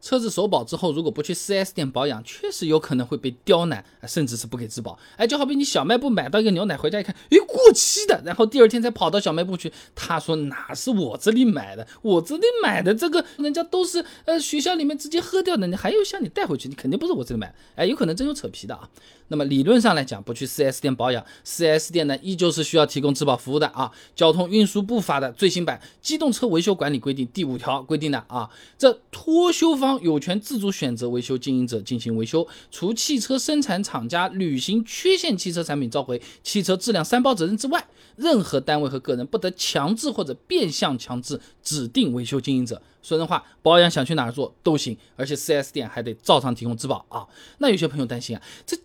[0.00, 4.98] 车子首保之后，如果不去 4S 店保养，确实有可能会被刁难，甚至是不给质保。
[5.16, 17.54] 哎，就好比你小卖部买到一个牛奶回家一看，哎，过期的，然后第二天才跑到小卖部去，他说哪是我这里买的，我这里买的这个人家都是呃学校里面直接喝掉的，你还要向你带回去，你肯定不是我这里买。
[17.76, 18.88] 哎，有可能真有扯皮的啊。
[19.32, 23.92] 那么理论上来讲，不去 4S 店保养，4S 店呢依旧是需要提供质保服务的啊。
[24.16, 37.86] 交通运输部法的最新版《机动车维修管理规定》第五条规定的啊，这脱修方有权自主选择维修经营者进行维修，除汽车生产厂家履行缺陷汽车产品召回、汽车质量三包责任之外，
[38.16, 42.80] 任何单位和个人不得强制或者变相强制指定维修经营者。
[43.02, 47.26] 说人话，保养想去哪儿做都行，而且四 S 店还得照常提供质保啊。
[47.58, 48.76] 那有些朋友担心啊，这。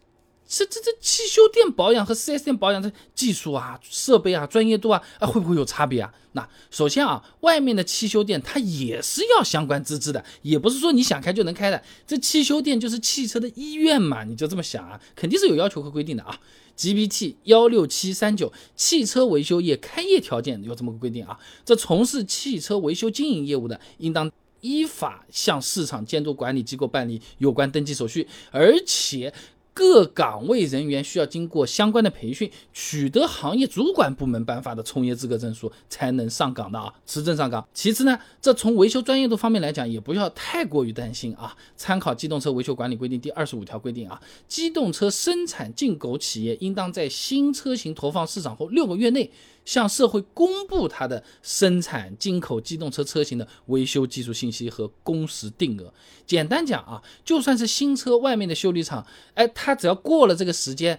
[0.48, 6.14] 这这这汽修店保养和 4S 店保养的技术啊、设备啊、专业度啊啊会不会有差别啊？
[6.34, 11.82] 那首先啊，外面的汽修店它也是要相关资质的，也不是说你想开就能开的。
[12.06, 16.40] 这汽修店就是汽车的医院嘛，你就这么想啊，肯定是有要求和规定的啊。
[16.78, 24.30] GPT 幺六七三九汽车维修业开业条件有这么个规定啊，这从事汽车维修经营业务的，应当
[24.62, 29.34] 依法向市场监督管理机构办理有关登记手续，而且。
[29.76, 37.68] 各岗位人员需要经过相关的培训，取得行业主管部门颁发的从业资格证书，才能上岗的啊，持证上岗。
[37.74, 41.54] 其次呢，这从维修专业度方面来讲，也不要太过于担心啊。
[41.76, 49.30] 参考《机动车维修管理规定》第二十五条规定啊，机动车生产进口企业应当在新车型投放市场后六个月内。
[49.66, 55.94] 向社会公布它的生产进口机动车车型的维修技术信息和工时定额。
[56.26, 60.98] 简单讲啊，就算是新车外面的修理厂，哎，它只要过了这个时间。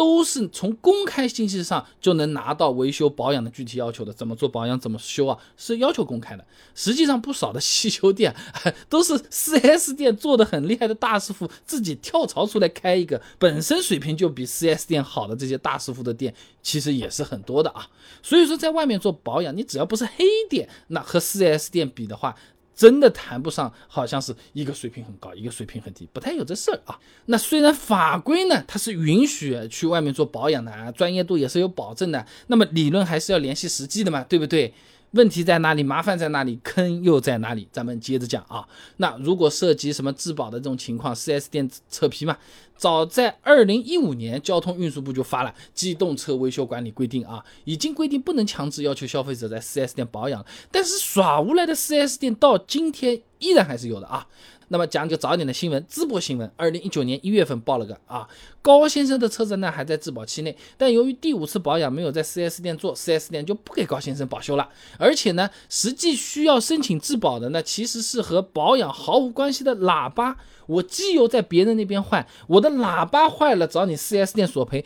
[0.00, 6.46] 都是从公开信息上就能拿到维修保养的具体要求的，怎么做保养，怎么修啊，是要求公开的。
[6.74, 8.34] 实际上，不少的汽修店
[8.88, 17.86] 都是 4S 店做的很厉害的大师傅自己跳槽出来开一个，本身水平就比 4S 店好的这些大师傅的店，其实也是很多的啊。
[18.22, 22.34] 所以说，在外面做保养，你只要不是黑店，那和 4S 店比的话。
[22.80, 26.98] 真的谈不上，好像是一个水平很高，一个水平很低，不太有这事儿啊。
[27.26, 34.72] 那虽然法规呢，它是允许去外面做保养的啊，专业度也是有保证的，那么理论还是要联系实际的嘛，对不对？
[35.12, 35.82] 问题在哪里？
[35.82, 36.58] 麻烦在哪里？
[36.62, 37.68] 坑又在哪里？
[37.72, 38.68] 咱们接着讲啊。
[38.98, 42.36] 那如果涉及什么质保的这种情况，4S 店扯皮嘛？
[42.76, 54.26] 早在二零一五年，交通运输部就发了《机动车维修管理规定》啊，已经规定不能强制要求消费者在 4S 店保养，但是耍无赖的 4S 店到今天依然还是有的啊。
[54.72, 58.28] 那么讲个早一点的新闻，淄博新闻，二零一九年一月份报了个啊，
[58.62, 64.68] 高先生的车子呢还在质保期内，但由于第五次保养没有在 4S 店做，4S 店就不给高先生保修了。
[64.96, 70.36] 而且呢，实际需要申请质保的呢，其实是和保养毫无关系的喇叭。
[70.66, 74.84] 我机油在别人那边换，我的喇叭坏了找你 4S 店索赔。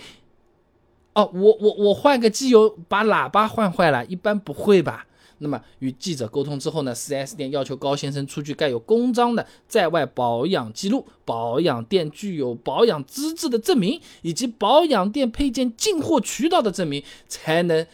[1.13, 5.07] 哦，我我我换个机油把喇叭换坏了，一般不会吧？
[5.45, 17.87] 那么与记者沟通之后呢，4S 店要求高先生出具盖有公章的在外保养记录、保养店具有保养资质的证明，以及保养店配件进货渠道的证明，才能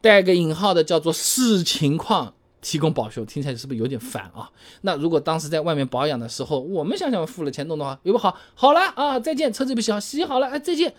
[0.00, 3.24] 带个引号的叫做视情况提供保修。
[3.24, 4.50] 听起来是不是有点烦啊？
[4.82, 8.36] 那如果当时在外面保养的时候，我们想想付了钱弄的话，有不好？
[8.54, 10.94] 好了啊，再见，车子不洗好，洗好了，哎，再见。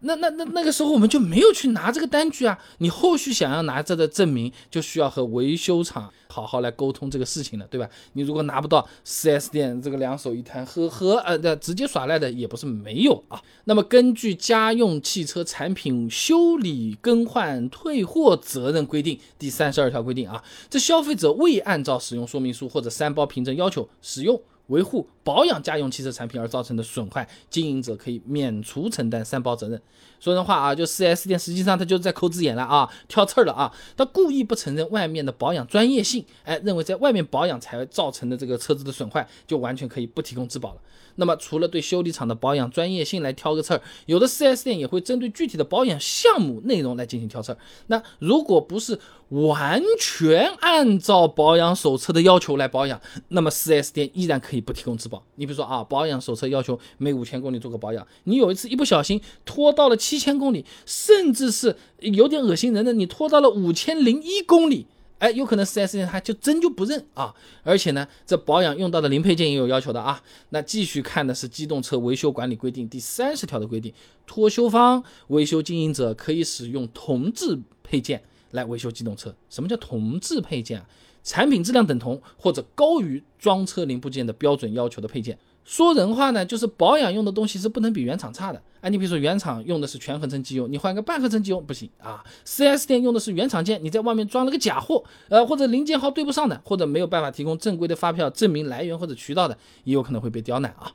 [0.00, 2.58] 那那那那个时候我们就没有去拿这个单据啊！
[2.78, 7.86] 你后续想要拿这个证明，就需要和维修厂好好来沟通这个事情了，对吧？
[8.14, 13.40] 你如果拿不到，4S 店这个两手一摊，呵呵，呃，的直接耍赖的也不是没有啊。
[13.64, 24.40] 那么根据家用汽车产品修理更换退货责任规定第三十二条规定啊，这消费者未按照使用说明书或者三包凭证要求使用。
[24.70, 29.80] 维护保养家用汽车产品而造成的损坏，经营者可以免除承担三包责任。
[30.18, 40.80] 说人话啊，就 4S 店实际上他就是在抠字眼了啊，挑刺儿了啊，他故意不承认外面的保养专业性，哎，认为在外面保养才造成的这个车子的损坏，就完全可以不提供质保了。
[41.16, 47.58] 那么除了对修理厂的保养专业性来挑个刺儿，有的 4S 店也会针对具体的保养项目内容来进行挑刺儿。
[47.88, 55.09] 那如果不是完全按照保养手册的要求来保养，那么 4S 店依然可以不提供质。
[55.10, 64.86] 保你比如说啊，保养手册要求每五千公里做个保养，你有一次一不小心拖到了七千公里，甚至是有点恶心人的，你拖到了五千零一公里。
[65.18, 67.34] 哎，有可能 4S 店他就真就不认啊！
[67.62, 70.22] 而且呢，这保养用到的零配件也有要求的啊。
[70.48, 73.92] 那继续看的是《机动车维修管理规定》第三十条的规定，
[74.26, 78.22] 托修方、维修经营者可以使用同质配件
[78.52, 79.34] 来维修机动车。
[79.50, 80.86] 什么叫同质配件啊？
[81.22, 85.38] 产品质量等同或者高于装车零部件的标准要求的配件。
[85.62, 88.60] 说人话呢，就是保养用的东西是不能比原厂差的。
[88.80, 92.24] 哎，你比如说原厂用的是全合成机油，你换个半合成机油不行啊。
[92.44, 100.92] 4S 店用的是原厂件，你在外面装了个假货，呃，或者零件号对不上的，或者没有办法提供正规的发票证明来源或者渠道的，也有可能会被刁难啊。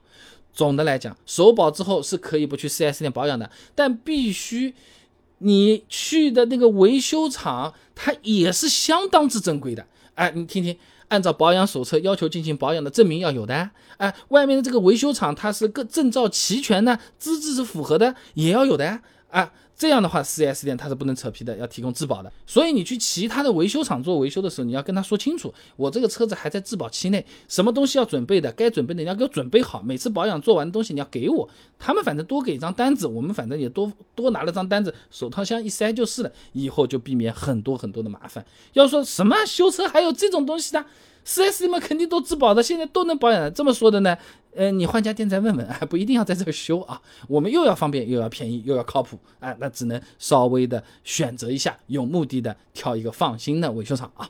[0.51, 4.73] 总的来讲，首保之后是可以不去 4S 店保养的，但必须
[5.37, 9.85] 你去的那个维修厂，它也是相当之正规的。
[10.15, 10.75] 哎，你听听。
[11.07, 22.31] 按照保养手册要求进行保养的证明要有的，哎，外面的这个维修厂它是各证照齐全的，资质是符合的，也要有的，哎，这样的话，4S 店它是不能扯皮的，要提供质保的。
[22.47, 31.49] 所以你去其他的维修厂做维修的时候，你要跟他说清楚，我这个车子还在质保期内，什么东西要准备的，该准备的你要给我准备好，每次保养做完的东西你要给我。
[31.77, 38.45] 他们反正多给一张单子，我们反正也多多拿了张单子，手套箱一塞就是了，以后就避免很多很多的麻烦。
[38.73, 40.85] 要说什么修车还有这种东西的
[41.25, 43.51] 四 S 店嘛肯定都质保的，现在都能保养的。
[43.51, 44.15] 这么说的呢？
[44.55, 47.01] 呃，你换家店再问问，还 不一定要在这修啊。
[47.27, 54.29] 我们又要方便，又要便宜，又要靠谱，啊，那只能稍微的选择一下，有目的的挑一个放心的维修厂啊。